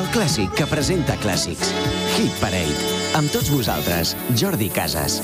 El 0.00 0.06
clàssic 0.14 0.54
que 0.56 0.64
presenta 0.64 1.12
clàssics. 1.20 1.74
Hit 2.14 2.36
Parade. 2.40 2.92
Amb 3.18 3.28
tots 3.34 3.50
vosaltres, 3.52 4.14
Jordi 4.32 4.70
Casas. 4.72 5.18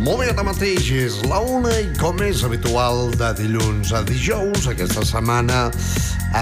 Molt 0.00 0.18
bé, 0.18 0.26
ara 0.32 0.42
mateix 0.48 0.88
és 0.96 1.20
la 1.30 1.38
una 1.44 1.76
i 1.78 1.86
com 2.00 2.18
és 2.26 2.42
habitual 2.42 3.14
de 3.20 3.30
dilluns 3.38 3.94
a 3.94 4.02
dijous, 4.08 4.66
aquesta 4.72 5.06
setmana 5.06 5.68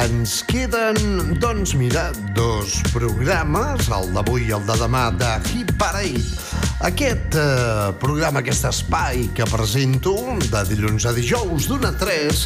ens 0.01 0.39
queden, 0.49 1.37
doncs 1.43 1.77
mira, 1.77 2.09
dos 2.39 2.79
programes, 2.95 3.93
el 3.93 4.15
d'avui 4.17 4.49
i 4.49 4.57
el 4.57 4.65
de 4.71 4.81
demà 4.81 5.11
de 5.21 5.35
Hit 5.51 5.77
Parade. 5.77 6.48
Aquest 6.87 7.35
eh, 7.35 7.91
programa, 7.99 8.39
aquest 8.39 8.69
espai 8.69 9.25
que 9.35 9.47
presento 9.51 10.15
de 10.47 10.61
dilluns 10.69 11.09
a 11.11 11.13
dijous 11.17 11.67
d'una 11.67 11.91
a 11.91 11.99
3 11.99 12.43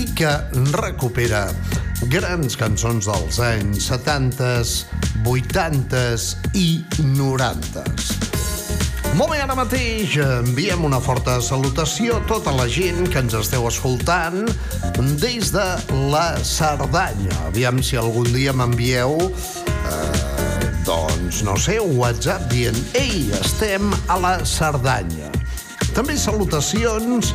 i 0.00 0.06
que 0.16 0.30
recupera 0.72 1.42
grans 2.08 2.56
cançons 2.56 3.04
dels 3.10 3.40
anys 3.44 3.90
70s, 3.90 4.86
80s 5.28 6.30
i 6.56 6.68
90s. 7.12 8.08
Molt 9.14 9.30
bé, 9.30 9.42
ara 9.44 9.54
mateix 9.54 10.16
enviem 10.18 10.88
una 10.88 10.98
forta 11.04 11.36
salutació 11.44 12.16
a 12.18 12.24
tota 12.26 12.56
la 12.56 12.64
gent 12.66 13.04
que 13.12 13.20
ens 13.20 13.36
esteu 13.36 13.68
escoltant 13.68 14.48
des 15.20 15.52
de 15.52 15.68
la 16.10 16.26
Cerdanya. 16.40 17.36
Aviam 17.52 17.84
si 17.84 18.00
algun 18.00 18.32
dia 18.32 18.56
m'envieu, 18.56 19.20
eh, 19.28 20.53
doncs, 20.84 21.42
no 21.42 21.56
sé, 21.56 21.78
un 21.80 21.96
WhatsApp 21.96 22.44
dient 22.52 22.76
«Ei, 22.98 23.30
estem 23.40 23.92
a 24.12 24.18
la 24.20 24.34
Cerdanya». 24.44 25.30
També 25.94 26.16
salutacions 26.18 27.30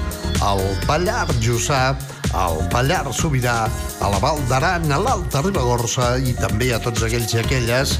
al 0.45 0.61
Pallar 0.85 1.25
Jussà, 1.41 1.95
al 2.37 2.61
Pallar 2.69 3.13
Sobirà, 3.15 3.67
a 4.01 4.09
la 4.11 4.19
Val 4.21 4.41
d'Aran, 4.49 4.87
a 4.91 4.99
l'Alta 5.01 5.41
Ribagorça 5.45 6.11
i 6.21 6.33
també 6.37 6.71
a 6.73 6.79
tots 6.83 7.03
aquells 7.07 7.33
i 7.33 7.41
aquelles 7.41 7.95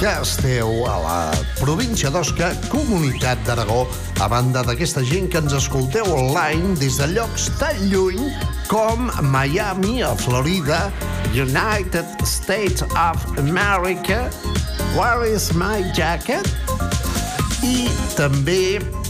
que 0.00 0.12
esteu 0.22 0.84
a 0.90 0.96
la 1.02 1.18
província 1.60 2.10
d'Osca, 2.10 2.52
Comunitat 2.72 3.42
d'Aragó, 3.46 3.84
a 4.22 4.28
banda 4.30 4.62
d'aquesta 4.66 5.02
gent 5.06 5.28
que 5.32 5.42
ens 5.42 5.54
escolteu 5.58 6.08
online 6.14 6.76
des 6.80 6.98
de 7.00 7.10
llocs 7.14 7.50
tan 7.60 7.78
lluny 7.90 8.30
com 8.70 9.10
Miami, 9.32 10.00
a 10.02 10.14
Florida, 10.16 10.86
United 11.34 12.06
States 12.26 12.82
of 12.94 13.38
America, 13.38 14.28
Where 14.96 15.24
is 15.24 15.54
my 15.54 15.80
jacket? 15.96 16.44
I 17.64 17.88
també 18.12 19.01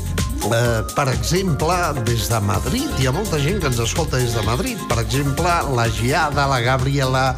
Eh, 0.43 0.83
per 0.95 1.09
exemple, 1.09 1.75
des 2.05 2.29
de 2.29 2.41
Madrid. 2.41 2.91
Hi 2.99 3.07
ha 3.07 3.13
molta 3.15 3.39
gent 3.39 3.61
que 3.63 3.69
ens 3.71 3.79
escolta 3.79 4.19
des 4.19 4.35
de 4.35 4.43
Madrid. 4.43 4.81
Per 4.91 4.99
exemple, 4.99 5.53
la 5.77 5.87
Giada, 5.87 6.49
la 6.51 6.59
Gabriela, 6.61 7.37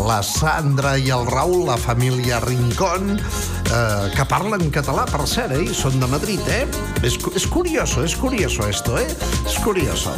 la 0.00 0.22
Sandra 0.24 0.96
i 0.96 1.10
el 1.12 1.26
Raül, 1.28 1.66
la 1.68 1.76
família 1.76 2.40
Rincón, 2.40 3.18
eh, 3.18 4.08
que 4.16 4.24
parlen 4.24 4.70
català, 4.72 5.04
per 5.04 5.26
cert, 5.28 5.52
eh? 5.52 5.66
I 5.68 5.76
són 5.76 6.00
de 6.00 6.08
Madrid, 6.08 6.40
eh? 6.48 6.64
És, 7.04 7.18
és 7.36 7.46
curioso, 7.46 8.02
és 8.04 8.16
curioso 8.16 8.64
esto, 8.68 8.96
eh? 8.96 9.08
És 9.44 9.60
curioso. 9.60 10.16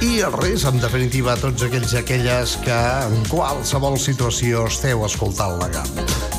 I 0.00 0.22
res, 0.40 0.64
en 0.68 0.80
definitiva, 0.80 1.36
a 1.36 1.40
tots 1.40 1.68
aquells 1.68 1.92
i 1.92 2.00
aquelles 2.00 2.56
que 2.64 2.76
en 3.04 3.20
qualsevol 3.28 4.00
situació 4.00 4.64
esteu 4.72 5.04
escoltant 5.04 5.60
la 5.60 5.68
GAM. 5.76 5.92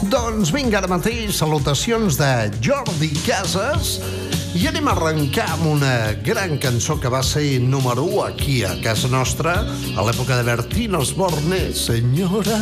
Doncs 0.10 0.54
vinga, 0.54 0.82
ara 0.82 0.90
mateix, 0.90 1.34
salutacions 1.38 2.18
de 2.18 2.32
Jordi 2.62 3.14
Casas, 3.26 3.98
i 4.58 4.66
anem 4.66 4.88
a 4.90 4.94
arrencar 4.96 5.46
amb 5.54 5.68
una 5.70 6.14
gran 6.26 6.56
cançó 6.58 6.96
que 6.98 7.10
va 7.14 7.20
ser 7.22 7.60
número 7.62 8.02
1 8.08 8.22
aquí 8.26 8.56
a 8.66 8.72
casa 8.82 9.10
nostra, 9.12 9.54
a 9.94 10.06
l'època 10.08 10.38
de 10.40 10.46
Bertín 10.48 10.96
Osborne, 10.98 11.60
senyora, 11.78 12.58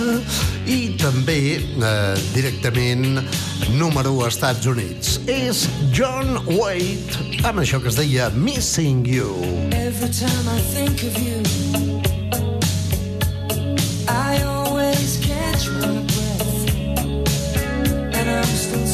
i 0.67 0.97
també 0.99 1.37
eh, 1.55 2.17
directament 2.33 3.21
número 3.79 4.11
1 4.11 4.25
als 4.25 4.35
Estats 4.35 4.67
Units. 4.67 5.19
És 5.31 5.69
John 5.95 6.41
Waite, 6.57 7.39
amb 7.47 7.63
això 7.63 7.79
que 7.79 7.87
es 7.93 7.99
deia 8.01 8.27
Missing 8.35 9.05
You. 9.07 9.31
Every 9.71 10.11
time 10.11 10.51
I 10.51 10.59
think 10.75 10.99
of 11.07 11.15
you, 11.15 11.39
I 14.09 14.43
always 14.43 15.15
catch 15.23 15.69
my 15.79 16.03
breath. 16.11 16.75
And 18.19 18.27
I'm 18.27 18.51
still 18.59 18.84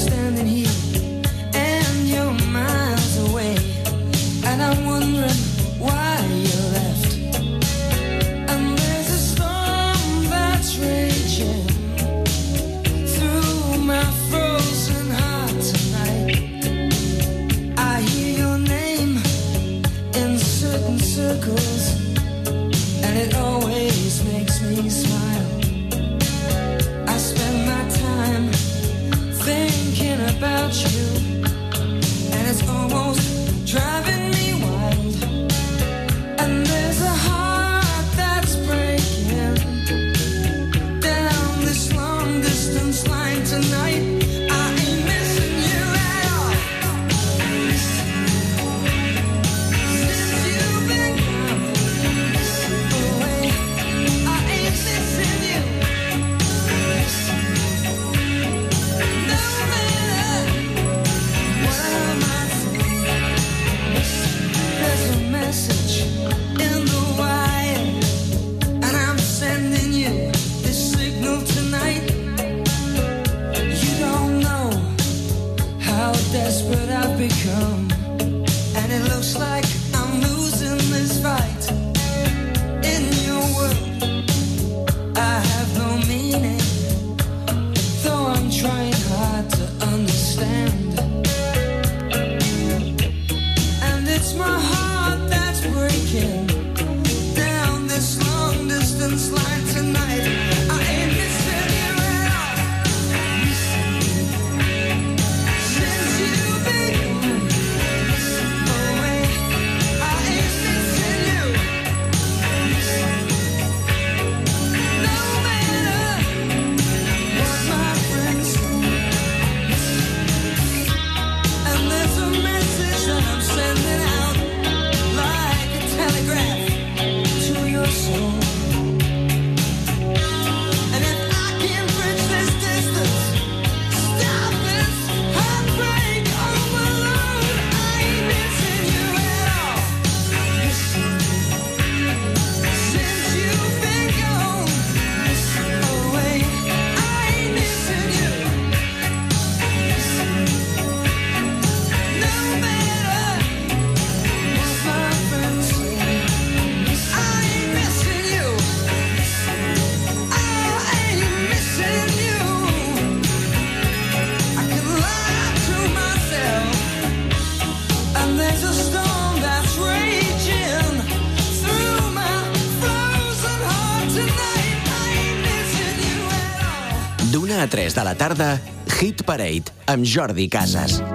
la 178.11 178.17
tarda, 178.17 178.59
Hit 178.99 179.23
Parade, 179.23 179.71
amb 179.87 180.03
Jordi 180.03 180.49
Casas. 180.51 181.10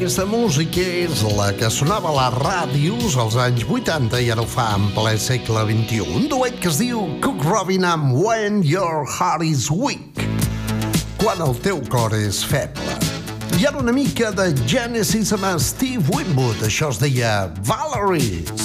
aquesta 0.00 0.24
música 0.24 0.80
és 0.80 1.20
la 1.36 1.50
que 1.52 1.68
sonava 1.68 2.08
a 2.08 2.14
les 2.14 2.36
ràdios 2.40 3.16
als 3.20 3.34
anys 3.36 3.66
80 3.68 4.16
i 4.24 4.30
ara 4.32 4.40
ho 4.40 4.48
fa 4.48 4.70
en 4.78 4.86
ple 4.94 5.12
segle 5.20 5.66
XXI. 5.68 6.06
Un 6.16 6.24
duet 6.30 6.56
que 6.62 6.70
es 6.70 6.78
diu 6.80 7.02
Cook 7.20 7.44
Robin 7.44 7.84
amb 7.84 8.14
When 8.16 8.62
Your 8.64 9.04
Heart 9.04 9.44
is 9.44 9.68
Weak. 9.68 10.24
Quan 11.20 11.44
el 11.44 11.52
teu 11.60 11.84
cor 11.92 12.16
és 12.16 12.40
feble. 12.40 12.96
I 13.60 13.68
ara 13.68 13.84
una 13.84 13.92
mica 13.92 14.32
de 14.32 14.48
Genesis 14.64 15.34
amb 15.36 15.52
Steve 15.60 16.08
Winwood. 16.08 16.64
Això 16.64 16.88
es 16.94 17.04
deia 17.04 17.50
Valerie. 17.68 18.59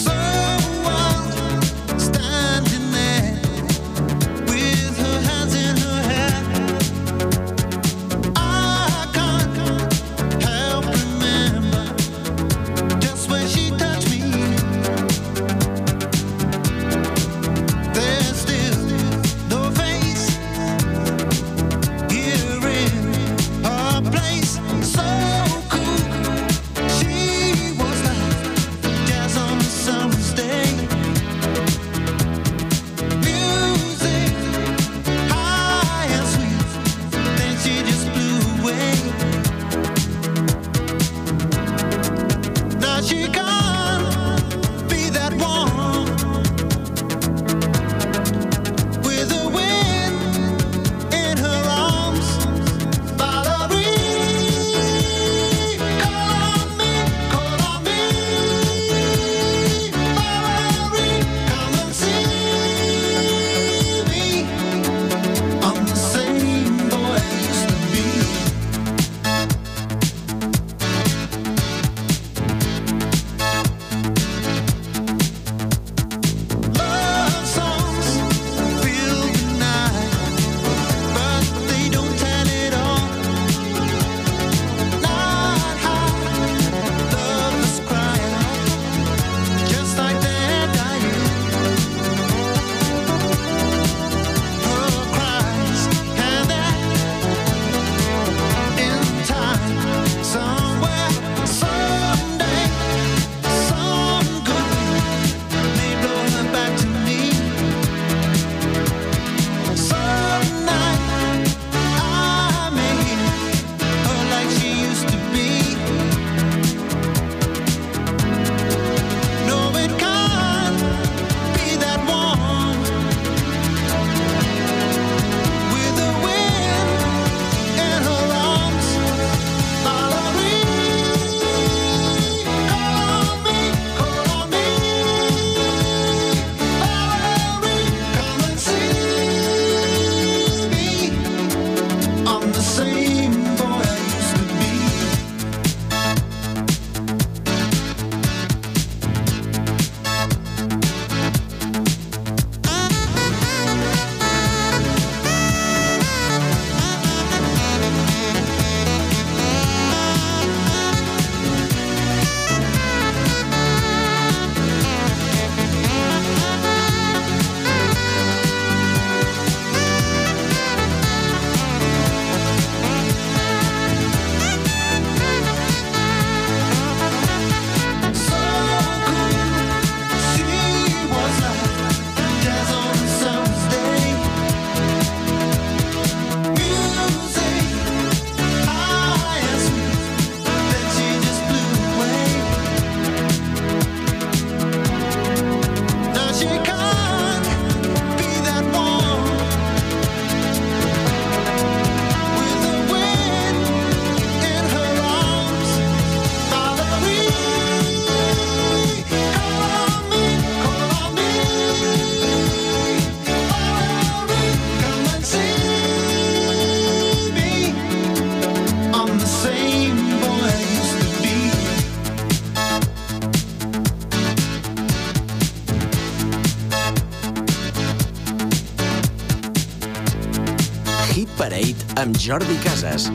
amb 232.05 232.17
Jordi 232.17 232.55
Casas. 232.63 233.09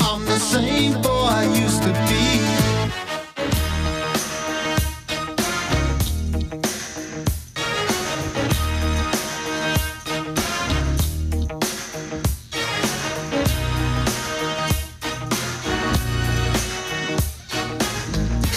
I'm 0.00 0.24
the 0.26 0.38
same 0.38 1.00
boy 1.00 1.28
I 1.28 1.44
used 1.64 1.82
to 1.82 1.92
be. 2.06 2.36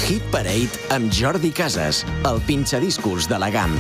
Hit 0.07 0.23
Parade 0.31 0.69
amb 0.89 1.11
Jordi 1.13 1.51
Casas, 1.51 2.05
el 2.25 2.41
pinxadiscos 2.41 3.29
de 3.29 3.39
la 3.39 3.49
GAM. 3.49 3.79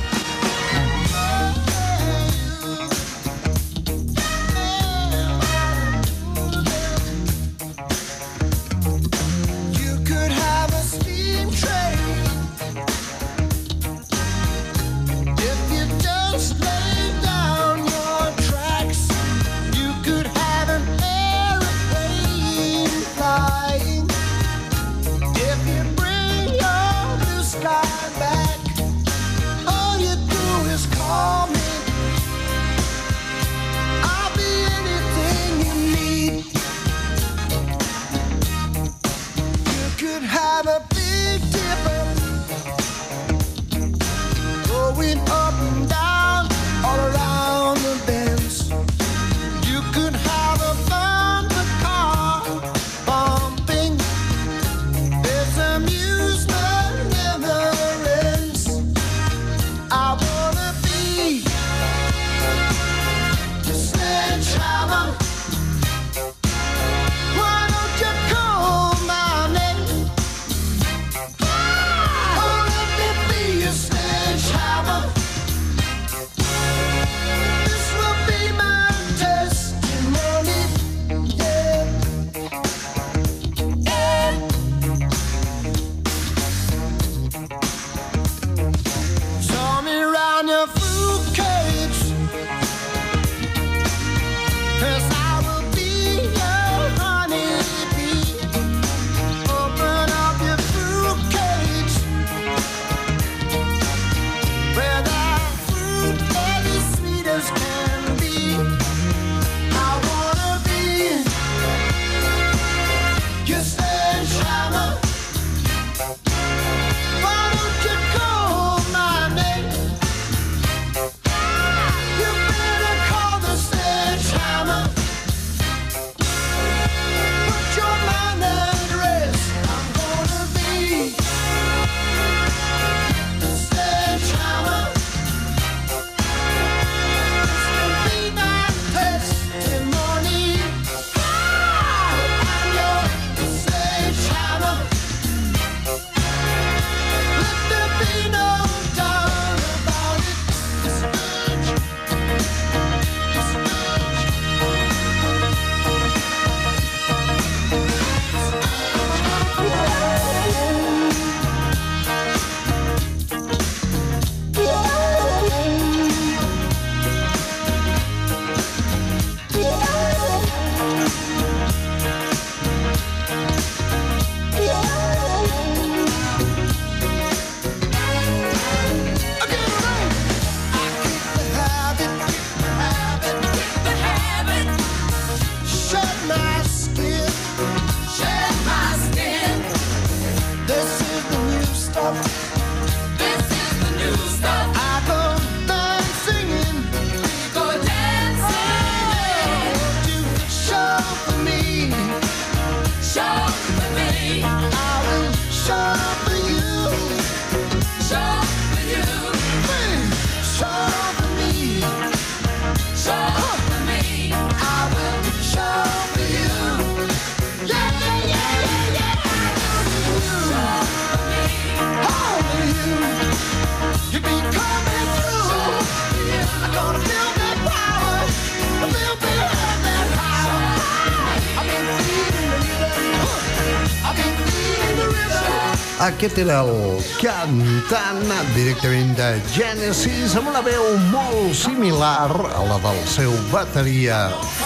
Aquest 236.19 236.41
era 236.41 236.57
el 236.67 236.97
cantant 237.15 238.17
directament 238.51 239.13
de 239.15 239.27
Genesis 239.53 240.33
amb 240.35 240.49
una 240.51 240.59
veu 240.65 240.83
molt 241.13 241.53
similar 241.55 242.27
a 242.27 242.63
la 242.67 242.75
del 242.83 242.97
seu 243.07 243.31
bateria 243.53 244.17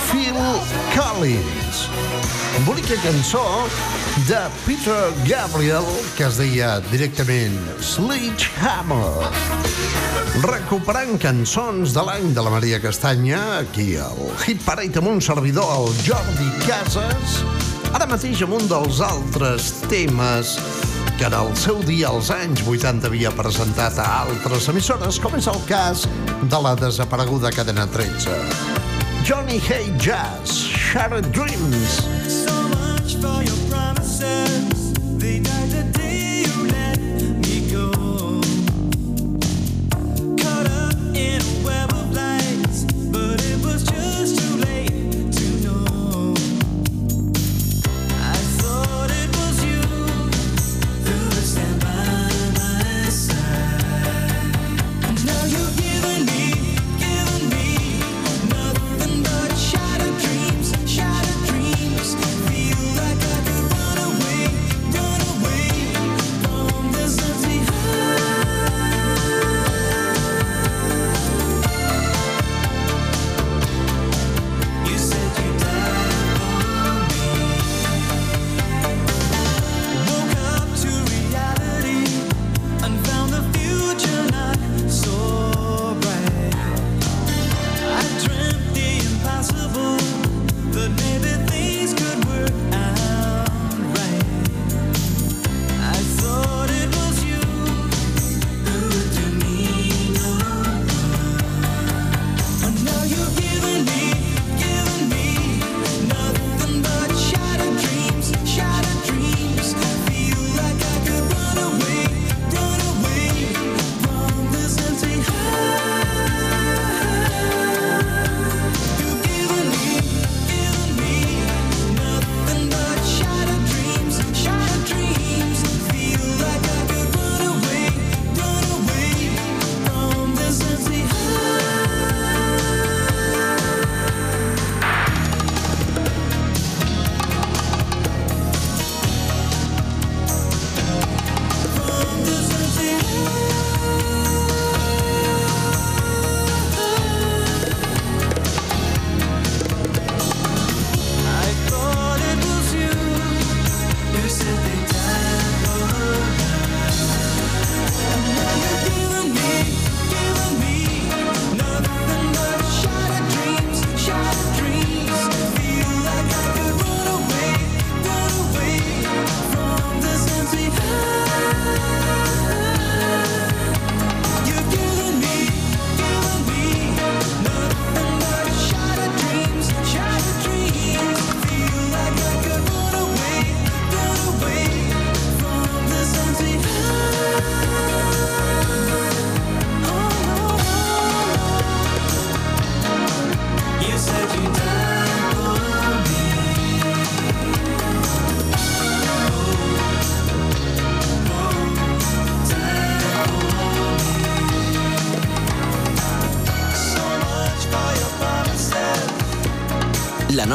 Phil 0.07 0.39
Collins. 0.95 1.83
Bonica 2.65 2.97
cançó 3.03 3.43
de 4.25 4.39
Peter 4.63 5.13
Gabriel 5.27 5.85
que 6.17 6.25
es 6.25 6.39
deia 6.41 6.79
directament 6.87 7.59
Sledgehammer. 7.77 9.29
Recuperant 10.47 11.21
cançons 11.21 11.93
de 11.93 12.07
l'any 12.07 12.33
de 12.33 12.47
la 12.47 12.55
Maria 12.55 12.81
Castanya, 12.81 13.43
aquí 13.59 13.91
al 14.01 14.25
Hit 14.41 14.65
Parade 14.65 15.05
amb 15.05 15.13
un 15.13 15.21
servidor, 15.21 15.69
el 15.77 16.01
Jordi 16.01 16.49
Casas, 16.65 17.43
ara 17.93 18.09
mateix 18.09 18.41
amb 18.41 18.57
un 18.57 18.65
dels 18.73 19.05
altres 19.05 19.69
temes 19.85 20.57
que 21.17 21.25
en 21.25 21.33
el 21.37 21.51
seu 21.57 21.81
dia 21.85 22.09
als 22.09 22.29
anys 22.33 22.63
80 22.67 23.07
havia 23.09 23.31
presentat 23.35 23.99
a 24.01 24.07
altres 24.23 24.67
emissores, 24.71 25.19
com 25.21 25.35
és 25.37 25.47
el 25.51 25.59
cas 25.69 26.07
de 26.41 26.61
la 26.65 26.73
desapareguda 26.79 27.51
Cadena 27.53 27.85
13. 27.93 28.37
Johnny 29.23 29.59
Hay 29.69 29.93
Jazz, 29.97 30.57
Shattered 30.73 31.31
Dreams. 31.31 32.01
So 32.27 32.55
much 32.73 33.15
for 33.21 33.39
your 33.43 33.59
promises, 33.69 34.93
the 35.19 35.39
night 35.39 35.82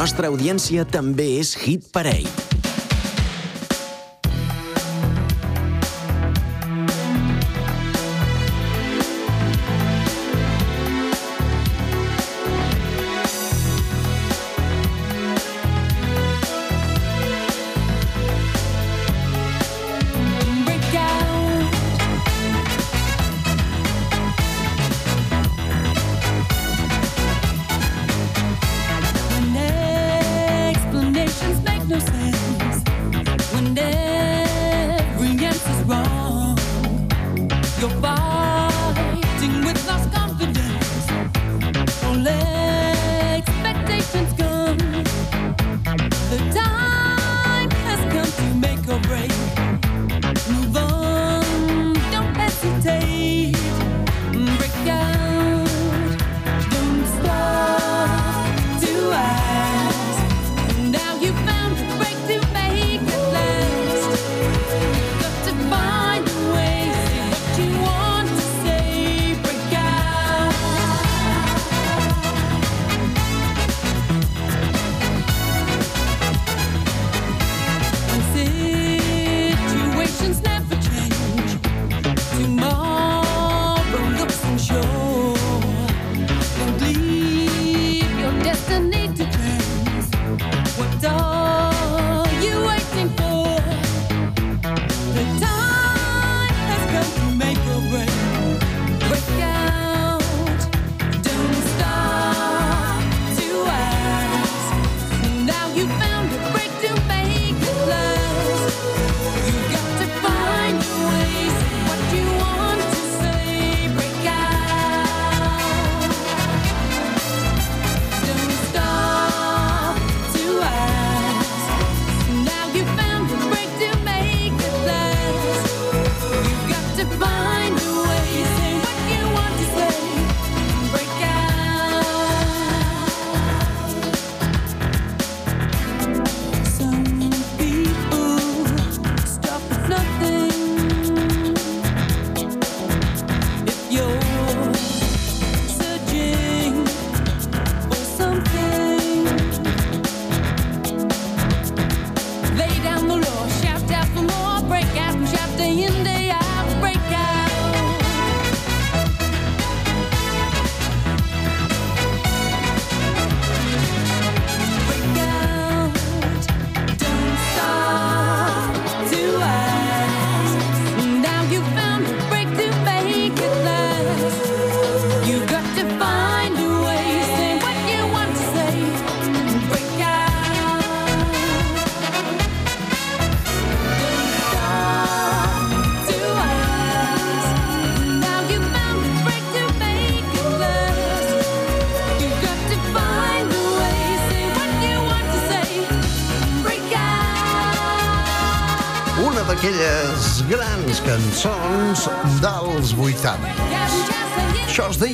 nostra 0.09 0.29
audiència 0.33 0.87
també 0.89 1.35
és 1.37 1.53
Hit 1.53 1.91
Parade. 1.93 2.48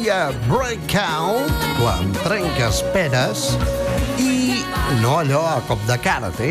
deia 0.05 0.29
Breakout, 0.45 1.49
quan 1.79 2.11
trenques 2.21 2.83
peres, 2.93 3.55
i 4.21 4.61
no 5.01 5.15
allò 5.17 5.39
a 5.49 5.55
cop 5.65 5.81
de 5.87 5.95
karate, 5.97 6.49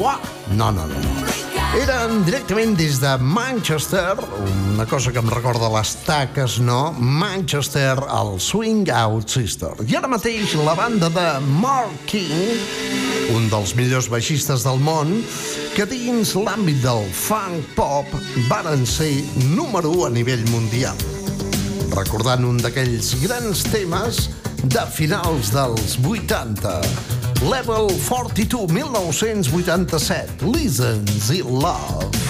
uà, 0.00 0.14
no, 0.56 0.70
no, 0.72 0.86
no. 0.88 1.02
Eren 1.76 2.22
directament 2.24 2.72
des 2.78 2.96
de 3.02 3.10
Manchester, 3.20 4.16
una 4.72 4.86
cosa 4.88 5.12
que 5.12 5.20
em 5.20 5.28
recorda 5.28 5.68
les 5.74 5.92
taques, 6.06 6.56
no? 6.64 6.94
Manchester, 6.96 8.00
el 8.08 8.40
Swing 8.40 8.88
Out 8.88 9.36
Sister. 9.36 9.74
I 9.84 10.00
ara 10.00 10.08
mateix 10.08 10.56
la 10.56 10.72
banda 10.78 11.12
de 11.12 11.28
Mark 11.60 12.08
King, 12.08 12.56
un 13.36 13.52
dels 13.52 13.76
millors 13.76 14.08
baixistes 14.08 14.64
del 14.64 14.80
món, 14.80 15.12
que 15.76 15.84
dins 15.92 16.32
l'àmbit 16.40 16.80
del 16.88 17.04
funk 17.12 17.68
pop 17.76 18.18
varen 18.48 18.88
ser 18.88 19.12
número 19.52 19.92
1 19.92 20.08
a 20.08 20.12
nivell 20.16 20.48
mundial 20.56 21.17
recordant 21.94 22.44
un 22.44 22.58
d'aquells 22.62 23.14
grans 23.22 23.62
temes 23.72 24.28
de 24.74 24.84
finals 24.94 25.52
dels 25.54 25.98
80. 26.04 26.80
Level 27.48 27.92
42, 28.08 28.66
1987, 28.72 30.42
Listens 30.54 31.30
in 31.30 31.60
Love. 31.62 32.27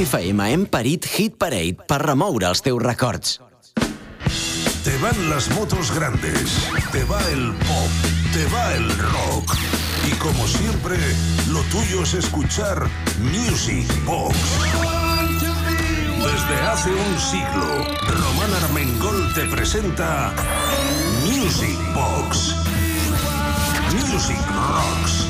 FM 0.00 0.44
hem 0.52 0.62
parit 0.64 1.04
Hit 1.12 1.34
Parade 1.36 1.84
per 1.88 1.98
remoure 2.00 2.46
els 2.48 2.62
teus 2.64 2.80
records. 2.80 3.34
Te 4.84 4.94
van 5.02 5.18
las 5.28 5.50
motos 5.52 5.90
grandes, 5.92 6.54
te 6.92 7.02
va 7.04 7.20
el 7.34 7.50
pop, 7.66 8.06
te 8.32 8.46
va 8.54 8.64
el 8.78 8.88
rock. 8.96 9.54
Y 10.08 10.14
como 10.16 10.46
siempre, 10.46 10.96
lo 11.52 11.60
tuyo 11.74 12.02
es 12.02 12.14
escuchar 12.14 12.88
Music 13.20 13.86
Box. 14.06 14.36
Desde 16.24 16.56
hace 16.66 16.90
un 16.90 17.18
siglo, 17.20 17.84
Román 18.08 18.54
Armengol 18.62 19.34
te 19.34 19.44
presenta 19.46 20.32
Music 21.28 21.76
Box. 21.94 22.56
Music 23.92 24.40
Rocks 24.48 25.29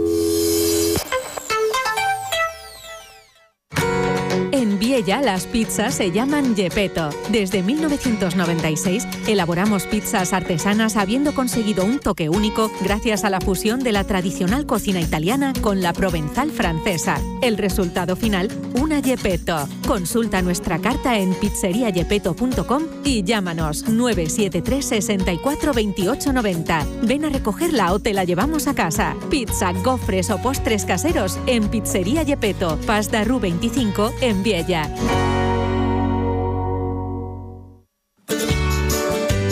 Viella 5.03 5.21
las 5.21 5.47
pizzas 5.47 5.95
se 5.95 6.11
llaman 6.11 6.55
Gepetto. 6.55 7.09
Desde 7.29 7.63
1996 7.63 9.07
elaboramos 9.27 9.87
pizzas 9.87 10.31
artesanas 10.31 10.95
habiendo 10.95 11.33
conseguido 11.33 11.85
un 11.85 11.97
toque 11.97 12.29
único 12.29 12.71
gracias 12.81 13.23
a 13.23 13.31
la 13.31 13.41
fusión 13.41 13.79
de 13.79 13.93
la 13.93 14.03
tradicional 14.03 14.67
cocina 14.67 15.01
italiana 15.01 15.53
con 15.61 15.81
la 15.81 15.93
provenzal 15.93 16.51
francesa. 16.51 17.19
El 17.41 17.57
resultado 17.57 18.15
final, 18.15 18.49
una 18.79 19.01
Gepetto. 19.01 19.67
Consulta 19.87 20.43
nuestra 20.43 20.77
carta 20.79 21.17
en 21.17 21.33
pizzeriagepeto.com 21.33 22.83
y 23.03 23.23
llámanos 23.23 23.87
973 23.87 24.85
64 24.85 25.73
28 25.73 26.33
90. 26.33 26.85
Ven 27.03 27.25
a 27.25 27.29
recogerla 27.29 27.93
o 27.93 27.99
te 27.99 28.13
la 28.13 28.23
llevamos 28.23 28.67
a 28.67 28.75
casa. 28.75 29.15
Pizza, 29.31 29.71
gofres 29.83 30.29
o 30.29 30.37
postres 30.37 30.85
caseros 30.85 31.39
en 31.47 31.67
Pizzería 31.69 32.23
Gepetto, 32.23 32.77
de 33.11 33.23
Rú 33.23 33.39
25 33.39 34.13
en 34.21 34.43
Viella. 34.43 34.90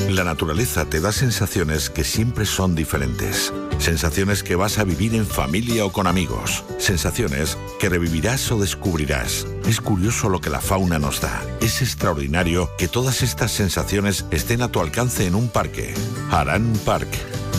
La 0.09 0.25
naturaleza 0.25 0.85
te 0.85 0.99
da 0.99 1.11
sensaciones 1.11 1.89
que 1.89 2.03
siempre 2.03 2.45
son 2.45 2.75
diferentes. 2.75 3.53
Sensaciones 3.77 4.43
que 4.43 4.57
vas 4.57 4.77
a 4.77 4.83
vivir 4.83 5.15
en 5.15 5.25
familia 5.25 5.85
o 5.85 5.93
con 5.93 6.07
amigos. 6.07 6.65
Sensaciones 6.77 7.57
que 7.79 7.87
revivirás 7.87 8.51
o 8.51 8.59
descubrirás. 8.59 9.47
Es 9.65 9.79
curioso 9.79 10.27
lo 10.27 10.41
que 10.41 10.49
la 10.49 10.59
fauna 10.59 10.99
nos 10.99 11.21
da. 11.21 11.41
Es 11.61 11.81
extraordinario 11.81 12.69
que 12.77 12.89
todas 12.89 13.21
estas 13.21 13.51
sensaciones 13.51 14.25
estén 14.31 14.61
a 14.61 14.69
tu 14.69 14.81
alcance 14.81 15.25
en 15.25 15.35
un 15.35 15.47
parque. 15.47 15.93
Harán 16.31 16.73
Park. 16.85 17.07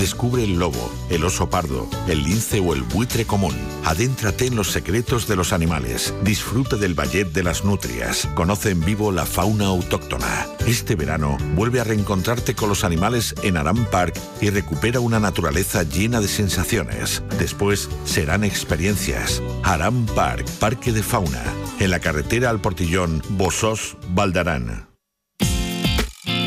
Descubre 0.00 0.42
el 0.42 0.58
lobo, 0.58 0.90
el 1.10 1.24
oso 1.26 1.50
pardo, 1.50 1.86
el 2.08 2.24
lince 2.24 2.58
o 2.58 2.72
el 2.72 2.82
buitre 2.82 3.26
común. 3.26 3.54
Adéntrate 3.84 4.46
en 4.46 4.56
los 4.56 4.70
secretos 4.70 5.28
de 5.28 5.36
los 5.36 5.52
animales. 5.52 6.14
Disfruta 6.24 6.76
del 6.76 6.94
ballet 6.94 7.30
de 7.30 7.42
las 7.42 7.66
nutrias. 7.66 8.26
Conoce 8.34 8.70
en 8.70 8.80
vivo 8.80 9.12
la 9.12 9.26
fauna 9.26 9.66
autóctona. 9.66 10.46
Este 10.66 10.96
verano 10.96 11.36
vuelve 11.54 11.80
a 11.80 11.84
reencontrarte 11.84 12.54
con 12.54 12.70
los 12.70 12.82
animales 12.82 13.34
en 13.42 13.58
Aram 13.58 13.84
Park 13.90 14.18
y 14.40 14.48
recupera 14.48 15.00
una 15.00 15.20
naturaleza 15.20 15.82
llena 15.82 16.22
de 16.22 16.28
sensaciones. 16.28 17.22
Después 17.38 17.90
serán 18.06 18.42
experiencias. 18.42 19.42
Aram 19.64 20.06
Park, 20.06 20.48
Parque 20.58 20.92
de 20.92 21.02
Fauna. 21.02 21.44
En 21.78 21.90
la 21.90 22.00
carretera 22.00 22.48
al 22.48 22.62
Portillón, 22.62 23.22
Bosós, 23.28 23.98
Valdarán. 24.14 24.89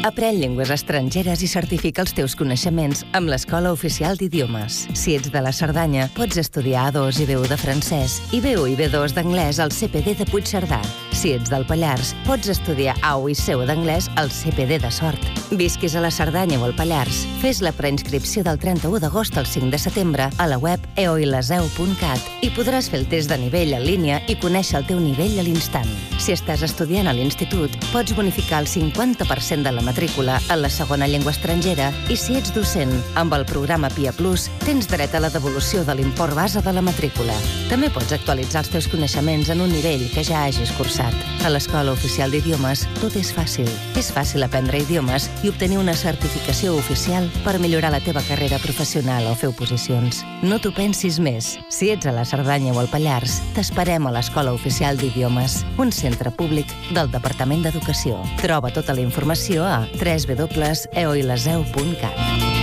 Aprèn 0.03 0.35
llengües 0.35 0.67
estrangeres 0.73 1.45
i 1.45 1.47
certifica 1.47 2.03
els 2.03 2.11
teus 2.17 2.33
coneixements 2.35 3.05
amb 3.15 3.31
l'Escola 3.31 3.71
Oficial 3.71 4.19
d'Idiomes. 4.19 4.81
Si 4.99 5.15
ets 5.15 5.31
de 5.31 5.43
la 5.45 5.53
Cerdanya, 5.55 6.09
pots 6.17 6.41
estudiar 6.41 6.89
A2 6.91 7.23
i 7.23 7.29
B1 7.31 7.47
de 7.53 7.59
francès 7.61 8.19
i 8.35 8.43
B1 8.43 8.73
i 8.73 8.77
B2 8.83 9.15
d'anglès 9.15 9.63
al 9.63 9.71
CPD 9.71 10.19
de 10.19 10.27
Puigcerdà. 10.27 10.81
Si 11.13 11.31
ets 11.31 11.51
del 11.53 11.63
Pallars, 11.69 12.15
pots 12.25 12.49
estudiar 12.49 12.95
AU 13.05 13.29
i 13.29 13.35
SEU 13.37 13.61
d'anglès 13.69 14.09
al 14.17 14.31
CPD 14.33 14.79
de 14.81 14.89
Sort. 14.91 15.21
Visquis 15.53 15.93
a 15.95 16.01
la 16.01 16.09
Cerdanya 16.11 16.57
o 16.59 16.65
al 16.65 16.73
Pallars, 16.73 17.23
fes 17.39 17.61
la 17.61 17.71
preinscripció 17.71 18.41
del 18.43 18.57
31 18.57 18.99
d'agost 19.03 19.37
al 19.37 19.45
5 19.45 19.69
de 19.69 19.77
setembre 19.77 20.29
a 20.41 20.47
la 20.49 20.57
web 20.57 20.81
eoilaseu.cat 20.97 22.41
i 22.41 22.49
podràs 22.55 22.89
fer 22.89 23.03
el 23.03 23.07
test 23.11 23.29
de 23.29 23.37
nivell 23.37 23.75
en 23.77 23.85
línia 23.85 24.19
i 24.27 24.35
conèixer 24.41 24.79
el 24.81 24.87
teu 24.89 24.99
nivell 24.99 25.37
a 25.37 25.45
l'instant. 25.45 25.89
Si 26.17 26.33
estàs 26.33 26.63
estudiant 26.65 27.07
a 27.07 27.13
l'institut, 27.13 27.77
pots 27.91 28.15
bonificar 28.17 28.63
el 28.63 28.69
50% 28.71 29.67
de 29.67 29.75
la 29.75 29.85
matrícula 29.85 30.39
en 30.49 30.61
la 30.63 30.71
segona 30.73 31.07
llengua 31.07 31.35
estrangera 31.35 31.91
i 32.09 32.17
si 32.17 32.39
ets 32.39 32.53
docent, 32.55 32.93
amb 33.19 33.35
el 33.37 33.45
programa 33.45 33.91
PIA 33.93 34.15
Plus, 34.17 34.49
tens 34.65 34.89
dret 34.89 35.13
a 35.13 35.21
la 35.21 35.31
devolució 35.33 35.85
de 35.85 35.95
l'import 35.99 36.33
base 36.33 36.65
de 36.65 36.73
la 36.73 36.81
matrícula. 36.81 37.37
També 37.69 37.93
pots 37.93 38.15
actualitzar 38.15 38.63
els 38.63 38.73
teus 38.73 38.89
coneixements 38.89 39.53
en 39.53 39.61
un 39.61 39.71
nivell 39.73 40.09
que 40.15 40.25
ja 40.25 40.47
hagis 40.47 40.73
cursat. 40.79 41.02
A 41.43 41.49
l'Escola 41.51 41.91
Oficial 41.91 42.31
d'Idiomes 42.31 42.85
tot 43.01 43.17
és 43.19 43.33
fàcil. 43.35 43.67
És 43.99 44.07
fàcil 44.15 44.45
aprendre 44.45 44.79
idiomes 44.79 45.25
i 45.43 45.49
obtenir 45.51 45.77
una 45.81 45.93
certificació 45.97 46.77
oficial 46.79 47.27
per 47.43 47.59
millorar 47.59 47.91
la 47.91 47.99
teva 48.03 48.21
carrera 48.27 48.59
professional 48.63 49.27
o 49.27 49.35
fer 49.35 49.49
oposicions. 49.51 50.23
No 50.43 50.59
t'ho 50.59 50.71
pensis 50.75 51.19
més. 51.19 51.59
Si 51.67 51.89
ets 51.91 52.05
a 52.07 52.11
la 52.15 52.25
Cerdanya 52.25 52.73
o 52.73 52.79
al 52.79 52.87
Pallars, 52.91 53.41
t'esperem 53.57 54.07
a 54.07 54.11
l'Escola 54.15 54.53
Oficial 54.55 54.97
d'Idiomes, 54.97 55.65
un 55.77 55.91
centre 55.91 56.31
públic 56.31 56.67
del 56.95 57.11
Departament 57.11 57.63
d'Educació. 57.67 58.23
Troba 58.41 58.71
tota 58.71 58.93
la 58.95 59.01
informació 59.03 59.63
a 59.67 59.87
www.eoilaseu.cat. 59.99 62.62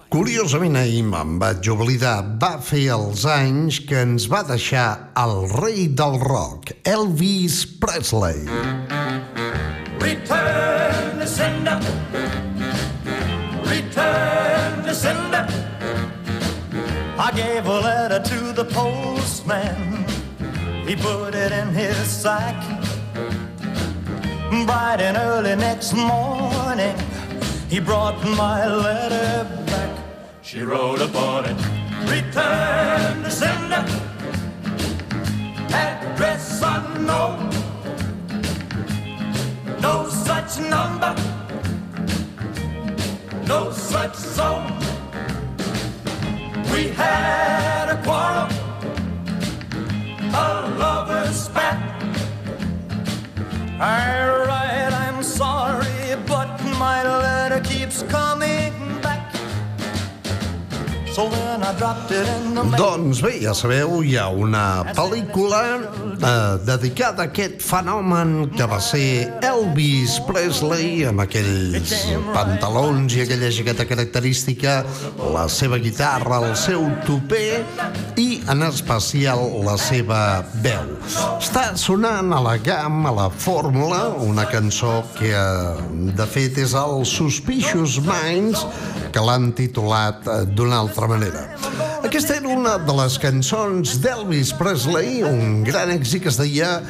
Curiosament 0.11 0.75
ahir 0.75 1.05
me'n 1.07 1.37
vaig 1.39 1.69
oblidar, 1.71 2.17
va 2.39 2.57
fer 2.59 2.81
els 2.91 3.21
anys 3.31 3.77
que 3.87 4.01
ens 4.03 4.25
va 4.27 4.41
deixar 4.43 5.13
el 5.21 5.45
rei 5.53 5.85
del 5.87 6.17
rock, 6.19 6.73
Elvis 6.83 7.61
Presley. 7.79 8.41
Return 10.03 11.15
to 11.15 11.27
sender. 11.27 11.79
Return 13.69 14.83
to 14.83 14.93
sender. 14.93 15.47
I 17.15 17.31
gave 17.31 17.65
a 17.65 17.79
letter 17.79 18.19
to 18.19 18.51
the 18.51 18.65
postman. 18.65 20.03
He 20.85 20.97
put 20.97 21.35
it 21.35 21.53
in 21.53 21.69
his 21.73 21.95
sack. 21.95 22.59
Bright 24.67 24.99
and 24.99 25.15
early 25.15 25.55
next 25.55 25.93
morning, 25.93 26.97
he 27.69 27.79
brought 27.79 28.21
my 28.35 28.67
letter 28.67 29.47
back. 29.67 30.00
She 30.51 30.63
wrote 30.63 30.99
upon 30.99 31.45
it, 31.45 31.55
Return 32.11 33.23
to 33.23 33.31
sender. 33.31 33.85
Address 35.71 36.61
unknown. 36.61 37.49
No 39.79 40.09
such 40.09 40.59
number, 40.59 41.15
no 43.47 43.71
such 43.71 44.13
zone. 44.13 44.77
We 46.73 46.89
had 46.99 47.87
a 47.87 48.03
quarrel, 48.03 48.49
a 50.33 50.75
lover's 50.77 51.45
spat. 51.45 51.79
Alright, 53.79 54.91
I'm 54.91 55.23
sorry, 55.23 56.17
but 56.27 56.61
my 56.77 57.03
letter 57.03 57.61
keeps 57.61 58.03
coming 58.03 58.80
Doncs 62.77 63.19
bé, 63.19 63.33
ja 63.43 63.51
sabeu, 63.57 63.97
hi 64.05 64.13
ha 64.15 64.29
una 64.31 64.93
pel·lícula 64.95 65.59
eh, 65.75 66.53
dedicada 66.63 67.25
a 67.25 67.27
aquest 67.27 67.59
fenomen 67.65 68.51
que 68.55 68.67
va 68.69 68.79
ser 68.83 69.27
Elvis 69.43 70.15
Presley, 70.23 71.03
amb 71.09 71.23
aquells 71.25 71.91
pantalons 72.31 73.17
i 73.17 73.25
aquella 73.25 73.49
jaqueta 73.51 73.85
característica, 73.89 74.77
la 75.35 75.47
seva 75.51 75.81
guitarra, 75.83 76.39
el 76.45 76.55
seu 76.55 76.87
tupé 77.03 77.59
i, 78.15 78.39
en 78.51 78.63
especial, 78.69 79.43
la 79.67 79.75
seva 79.81 80.21
veu. 80.63 80.95
Està 81.41 81.73
sonant 81.75 82.31
a 82.31 82.39
la 82.45 82.55
GAM, 82.63 83.03
a 83.09 83.13
la 83.19 83.27
fórmula, 83.29 84.05
una 84.23 84.47
cançó 84.47 85.01
que, 85.19 85.35
eh, 85.35 86.15
de 86.15 86.29
fet, 86.37 86.63
és 86.63 86.77
el 86.77 87.03
Suspicious 87.03 87.99
Minds, 88.07 88.63
que 89.11 89.27
l'han 89.27 89.51
titulat 89.57 90.23
eh, 90.27 90.39
d'una 90.47 90.79
altra 91.01 91.07
manera. 91.07 91.49
Aquesta 92.03 92.35
era 92.37 92.49
una 92.49 92.77
de 92.77 92.93
les 92.93 93.17
cançons 93.21 93.97
d'Elvis 94.03 94.53
Presley, 94.57 95.21
un 95.25 95.63
gran 95.65 95.89
èxit 95.93 96.25
que 96.25 96.29
es 96.29 96.37
deia 96.37 96.81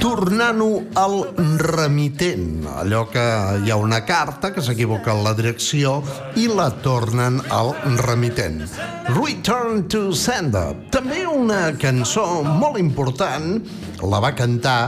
Tornant-ho 0.00 0.68
al 0.96 1.16
remitent, 1.60 2.64
allò 2.80 3.02
que 3.10 3.24
hi 3.64 3.72
ha 3.72 3.76
una 3.76 3.98
carta 4.06 4.52
que 4.54 4.62
s'equivoca 4.64 5.12
en 5.12 5.24
la 5.24 5.34
direcció 5.36 5.98
i 6.38 6.46
la 6.48 6.70
tornen 6.84 7.40
al 7.52 7.74
remitent. 8.04 8.62
Return 9.10 9.84
to 9.92 10.14
Sender, 10.16 10.70
també 10.94 11.26
una 11.28 11.74
cançó 11.80 12.44
molt 12.46 12.78
important, 12.80 13.58
la 14.00 14.22
va 14.24 14.32
cantar 14.38 14.78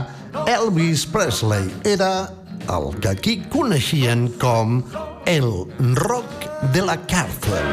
Elvis 0.47 1.05
Presley. 1.09 1.67
Era 1.83 2.29
el 2.77 2.91
que 3.01 3.09
aquí 3.09 3.35
coneixien 3.53 4.27
com 4.41 4.83
el 5.25 5.49
rock 6.05 6.47
de 6.73 6.85
la 6.85 6.97
càrcel. 7.09 7.67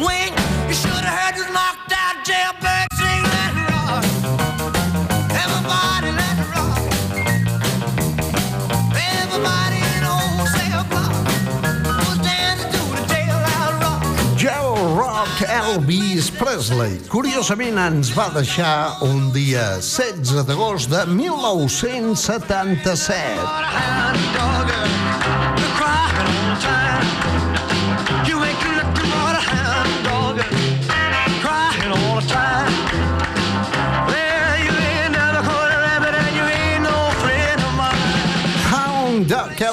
Walking 0.00 0.43
Elvis 15.64 16.26
Presley. 16.36 16.98
Curiosament 17.08 17.78
ens 17.80 18.10
va 18.12 18.26
deixar 18.34 19.00
un 19.06 19.30
dia 19.32 19.78
16 19.80 20.44
d'agost 20.48 20.90
de 20.92 21.06
1977. 21.08 23.40
You 28.28 28.36
ain't 28.44 28.60
nothing 28.76 29.08
but 29.08 29.40
a 29.40 29.42
hound 29.54 29.64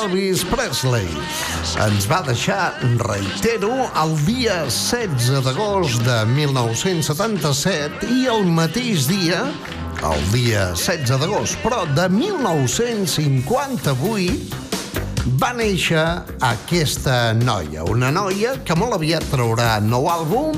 Elvis 0.02 0.44
Presley. 0.44 1.51
Ens 1.80 2.04
va 2.10 2.18
deixar, 2.26 2.74
reitero, 3.00 3.70
el 4.02 4.12
dia 4.26 4.66
16 4.68 5.40
d'agost 5.46 6.02
de 6.04 6.26
1977 6.28 8.10
i 8.12 8.28
el 8.32 8.46
mateix 8.52 9.08
dia, 9.08 9.46
el 10.04 10.26
dia 10.34 10.76
16 10.76 11.20
d'agost, 11.22 11.58
però 11.64 11.86
de 11.96 12.10
1958, 12.12 14.60
va 15.42 15.54
néixer 15.56 16.04
aquesta 16.44 17.34
noia, 17.40 17.84
una 17.88 18.12
noia 18.14 18.58
que 18.66 18.76
molt 18.78 18.94
aviat 18.98 19.24
traurà 19.32 19.80
nou 19.86 20.10
àlbum, 20.12 20.52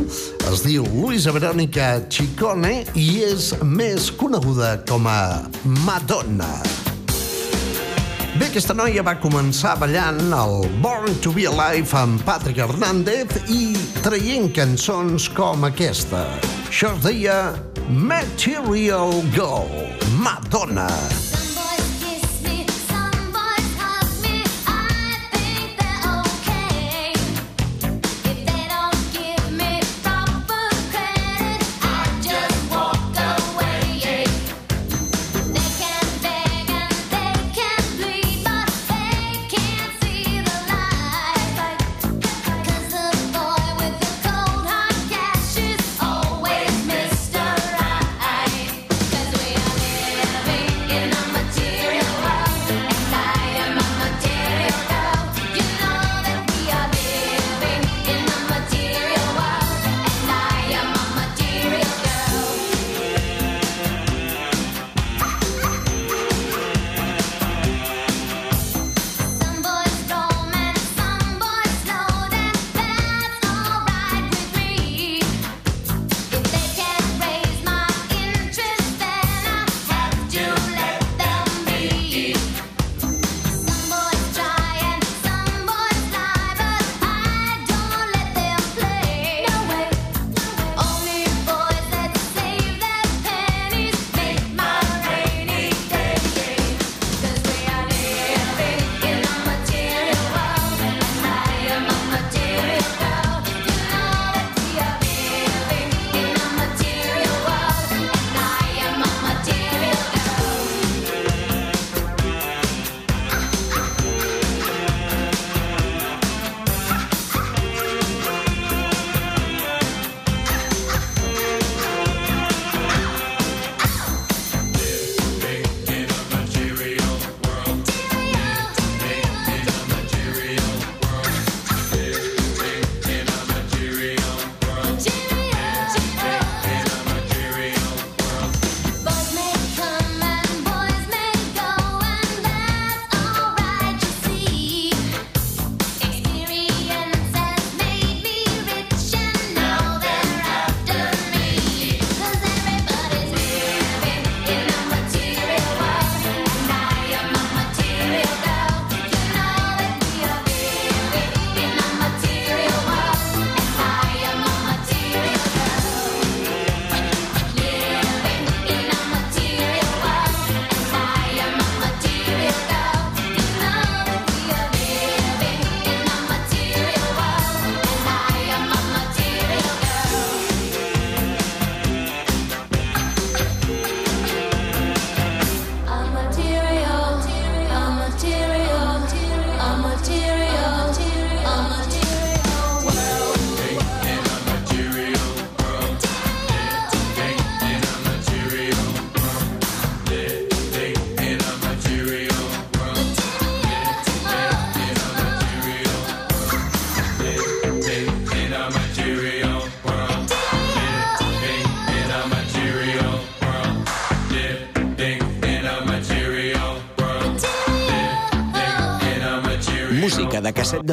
es 0.52 0.64
diu 0.66 0.84
Luisa 0.96 1.32
Verónica 1.36 2.02
Chicone 2.10 2.86
i 2.96 3.24
és 3.28 3.54
més 3.64 4.12
coneguda 4.18 4.78
com 4.90 5.08
a 5.08 5.44
Madonna. 5.86 6.83
Bé, 8.34 8.48
aquesta 8.50 8.74
noia 8.74 9.04
va 9.06 9.14
començar 9.22 9.76
ballant 9.78 10.32
el 10.34 10.64
Born 10.82 11.20
to 11.22 11.30
be 11.36 11.44
Alive 11.46 11.94
amb 12.00 12.24
Patrick 12.26 12.58
Hernández 12.64 13.36
i 13.54 13.76
traient 14.02 14.50
cançons 14.58 15.28
com 15.38 15.68
aquesta. 15.70 16.24
Això 16.66 16.96
es 16.96 17.04
deia 17.06 17.38
Material 17.94 19.22
Girl, 19.38 19.70
Madonna. 20.18 20.90
Always 20.90 21.23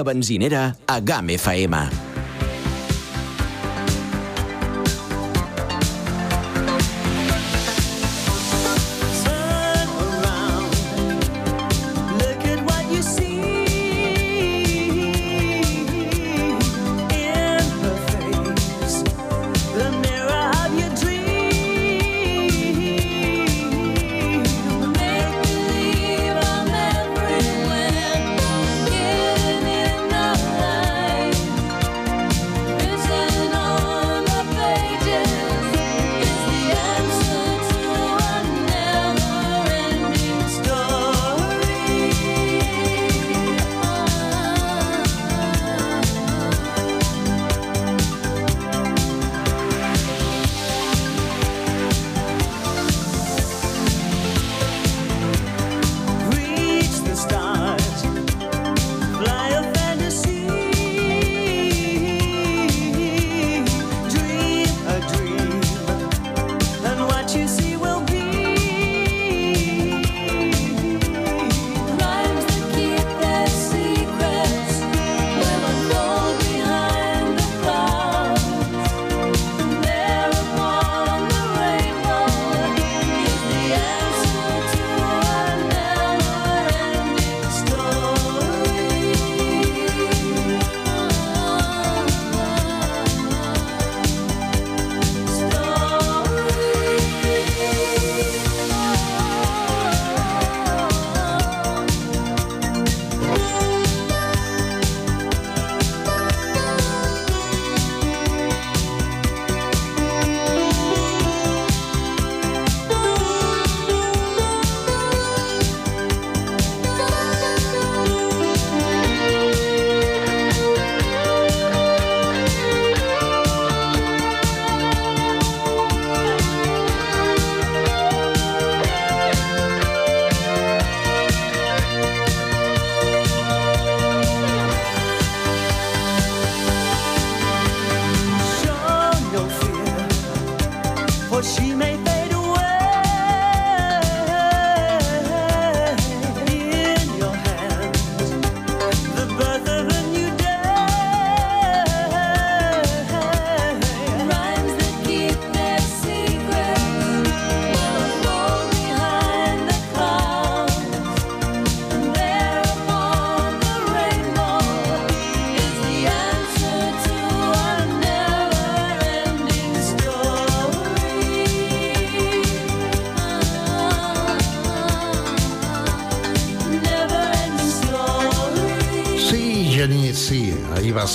de 0.00 0.04
benzinera 0.04 0.76
a 0.86 1.00
GAM 1.00 1.28
FM. 1.28 2.09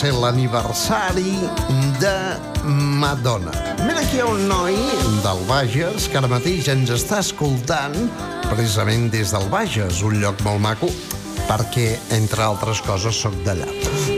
Ser 0.06 0.14
l'aniversari 0.22 1.34
de 1.98 2.18
Madonna. 3.02 3.52
Mira 3.88 4.04
aquí 4.04 4.20
hi 4.20 4.22
ha 4.22 4.28
un 4.30 4.44
noi 4.50 4.76
del 5.24 5.42
Bages 5.50 6.06
que 6.12 6.20
ara 6.20 6.30
mateix 6.30 6.68
ens 6.70 6.92
està 6.94 7.24
escoltant 7.24 7.96
precisament 8.52 9.08
des 9.14 9.34
del 9.34 9.48
Bages, 9.50 10.04
un 10.06 10.20
lloc 10.22 10.44
molt 10.46 10.62
maco, 10.62 10.92
perquè, 11.48 11.88
entre 12.14 12.46
altres 12.46 12.84
coses, 12.86 13.18
sóc 13.18 13.34
d'allà. 13.48 13.66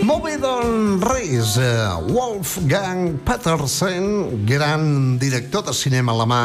Molt 0.04 0.26
bé, 0.26 0.36
doncs 0.44 1.08
res, 1.08 1.56
eh, 1.62 1.72
Wolfgang 2.12 3.22
Petersen, 3.24 4.10
gran 4.50 5.16
director 5.22 5.70
de 5.70 5.76
cinema 5.76 6.18
alemà, 6.18 6.42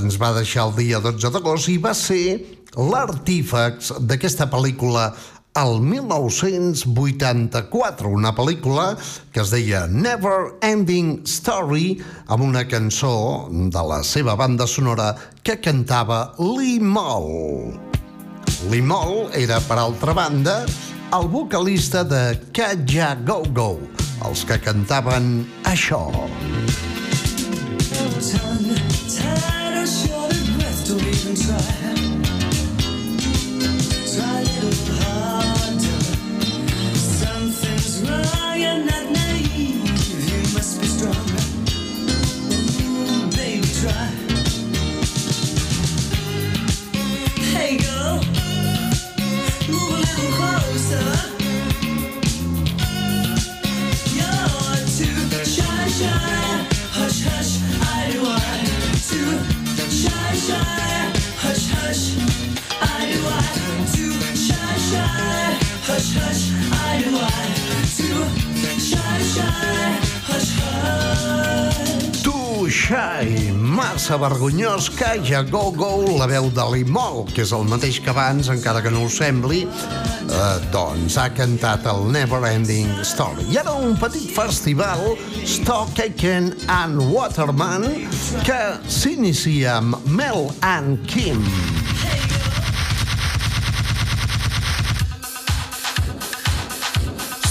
ens 0.00 0.16
va 0.16 0.32
deixar 0.38 0.70
el 0.70 0.78
dia 0.80 1.02
12 1.04 1.34
d'agost 1.34 1.68
i 1.68 1.76
va 1.76 1.92
ser 1.92 2.38
l'artífex 2.78 3.98
d'aquesta 4.00 4.48
pel·lícula 4.48 5.10
el 5.58 5.80
1984, 5.82 8.06
una 8.08 8.30
pel·lícula 8.36 8.96
que 9.34 9.40
es 9.42 9.50
deia 9.50 9.88
Never 9.90 10.54
Ending 10.62 11.22
Story, 11.26 11.98
amb 12.30 12.44
una 12.46 12.62
cançó 12.70 13.50
de 13.50 13.82
la 13.90 14.06
seva 14.06 14.38
banda 14.38 14.70
sonora 14.70 15.18
que 15.42 15.58
cantava 15.60 16.34
Limol. 16.38 17.74
Limol 18.70 19.26
era, 19.34 19.58
per 19.66 19.78
altra 19.82 20.14
banda, 20.14 20.62
el 21.16 21.28
vocalista 21.32 22.04
de 22.04 22.40
Kaja 22.54 23.16
Go 23.26 23.42
Go, 23.54 23.78
els 24.28 24.44
que 24.46 24.58
cantaven 24.62 25.46
això. 25.66 26.06
Tongue 28.28 28.87
vergonyós 74.18 74.88
que 74.90 75.18
ja 75.24 75.42
go 75.42 75.70
go 75.70 76.18
la 76.18 76.26
veu 76.26 76.50
de 76.50 76.64
l'Imol, 76.72 77.24
que 77.30 77.44
és 77.44 77.52
el 77.54 77.64
mateix 77.70 78.00
que 78.02 78.10
abans, 78.10 78.50
encara 78.52 78.82
que 78.82 78.90
no 78.90 79.04
ho 79.06 79.10
sembli, 79.12 79.62
eh, 79.64 80.58
doncs 80.74 81.16
ha 81.18 81.28
cantat 81.34 81.86
el 81.90 82.06
Never 82.12 82.42
Ending 82.50 82.90
Story. 83.06 83.46
I 83.52 83.60
ara 83.62 83.76
un 83.78 83.96
petit 83.98 84.30
festival, 84.34 85.16
Stockaken 85.46 86.52
and 86.68 87.02
Waterman, 87.12 87.86
que 88.46 88.60
s'inicia 88.90 89.78
amb 89.78 89.98
Mel 90.06 90.50
and 90.62 91.06
Kim. 91.06 91.44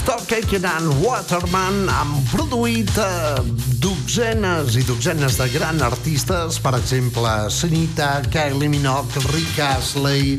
Stock 0.08 0.32
Aiken 0.32 0.64
and 0.64 1.02
Waterman 1.04 1.82
han 1.92 2.14
produït 2.30 2.94
eh, 2.96 3.67
dotzenes 4.08 4.76
i 4.80 4.82
dotzenes 4.88 5.34
de 5.36 5.46
grans 5.52 5.82
artistes, 5.84 6.56
per 6.64 6.70
exemple, 6.78 7.28
Sinita, 7.52 8.22
Kylie 8.32 8.70
Minogue, 8.72 9.20
Rick 9.34 9.58
Astley, 9.60 10.38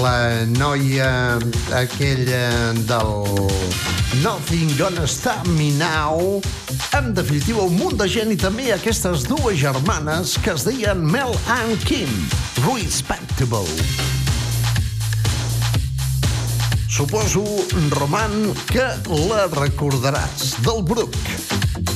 la 0.00 0.46
noia 0.56 1.36
aquella 1.76 2.72
del 2.88 3.20
Nothing 4.22 4.72
Gonna 4.78 5.04
Stop 5.04 5.44
Me 5.58 5.68
Now, 5.76 6.40
en 6.96 7.12
definitiva 7.12 7.66
un 7.68 7.76
munt 7.76 7.98
de 8.00 8.08
gent 8.08 8.32
i 8.32 8.38
també 8.40 8.70
aquestes 8.72 9.28
dues 9.28 9.60
germanes 9.60 10.38
que 10.40 10.54
es 10.56 10.64
deien 10.64 11.04
Mel 11.04 11.36
and 11.58 11.76
Kim, 11.84 12.08
Respectable. 12.64 13.68
Suposo, 16.88 17.44
Roman, 17.92 18.54
que 18.72 18.88
la 19.28 19.44
recordaràs, 19.52 20.54
del 20.64 20.80
Brook. 20.80 21.95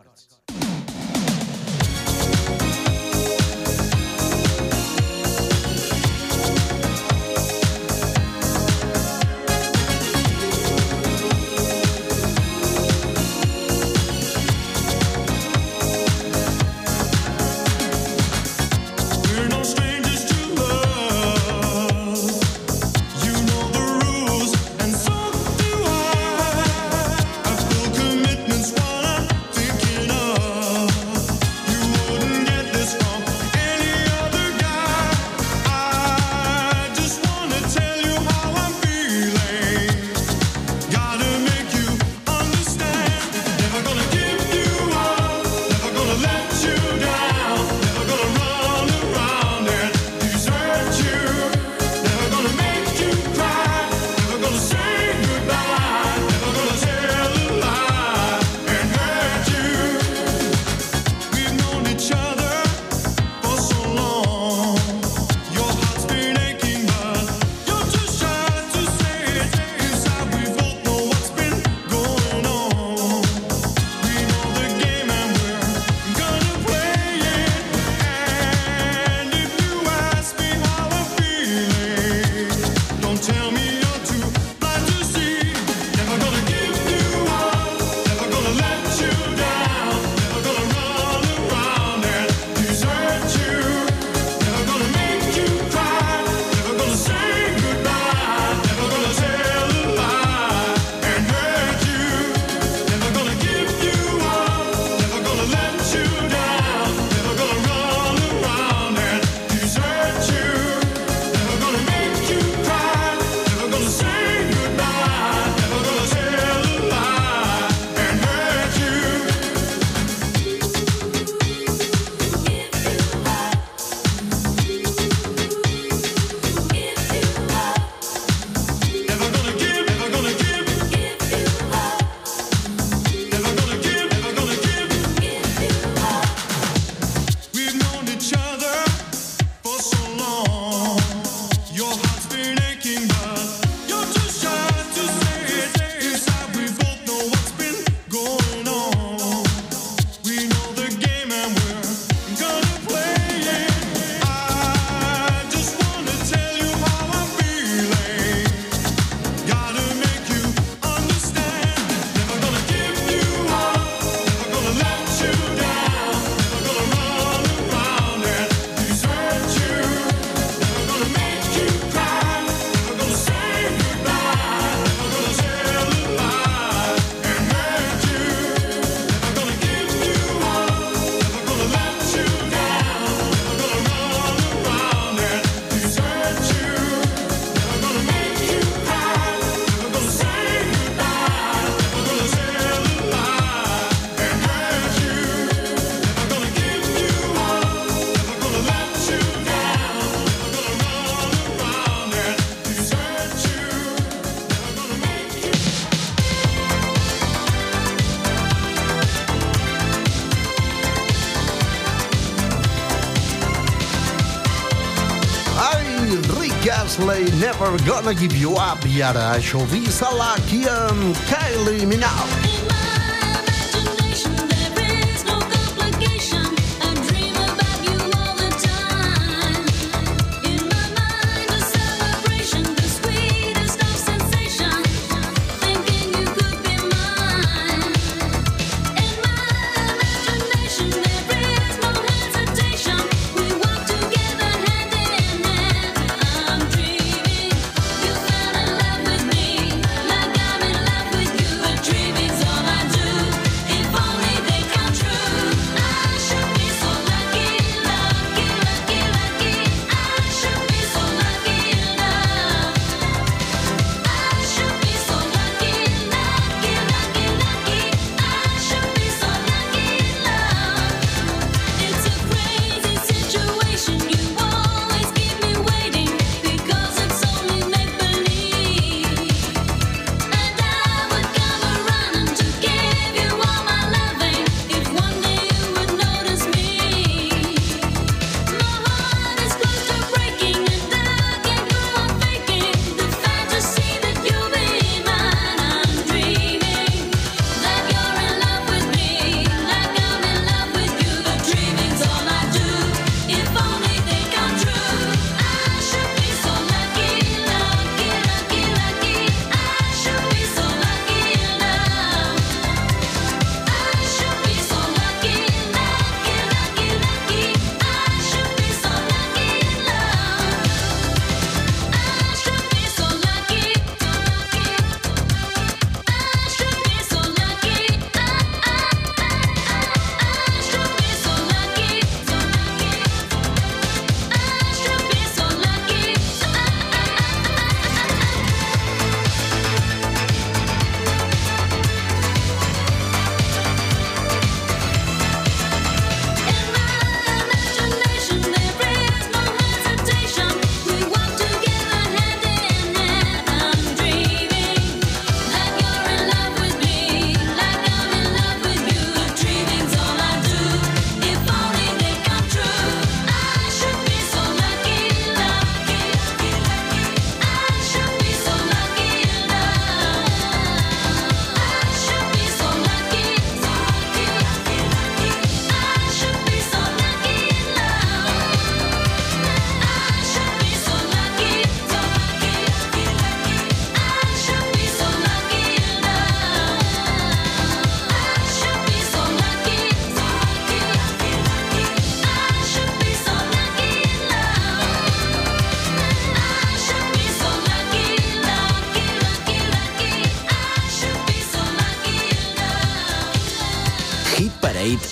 Never 217.71 217.89
Gonna 217.89 218.13
Give 218.13 218.35
You 218.35 218.57
Up 218.57 218.83
i 218.83 218.99
ara 219.01 219.29
això 219.37 219.61
ho 219.61 219.67
vist 219.71 220.03
a 220.03 220.11
la 220.11 220.33
Kian 220.49 221.15
Kylie 221.29 221.87
Minogue. 221.87 222.40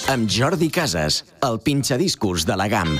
Amb 0.09 0.29
Jordi 0.33 0.71
Casas, 0.73 1.23
el 1.45 1.59
pinxadiscos 1.61 2.47
de 2.49 2.57
la 2.57 2.67
GAM. 2.67 2.97